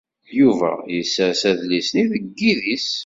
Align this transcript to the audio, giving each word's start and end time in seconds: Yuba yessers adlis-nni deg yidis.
Yuba 0.39 0.71
yessers 0.95 1.41
adlis-nni 1.51 2.03
deg 2.11 2.23
yidis. 2.39 2.87